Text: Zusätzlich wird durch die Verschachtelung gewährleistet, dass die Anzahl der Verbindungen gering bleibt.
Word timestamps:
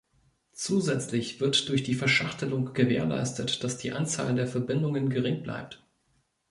Zusätzlich 0.53 1.39
wird 1.41 1.69
durch 1.69 1.83
die 1.83 1.93
Verschachtelung 1.93 2.73
gewährleistet, 2.73 3.63
dass 3.63 3.77
die 3.77 3.91
Anzahl 3.91 4.33
der 4.33 4.47
Verbindungen 4.47 5.11
gering 5.11 5.43
bleibt. 5.43 5.85